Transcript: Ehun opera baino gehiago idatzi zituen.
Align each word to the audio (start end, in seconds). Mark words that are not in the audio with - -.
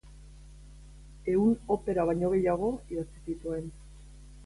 Ehun 1.35 1.53
opera 1.77 2.07
baino 2.11 2.33
gehiago 2.35 2.73
idatzi 2.93 3.25
zituen. 3.33 3.73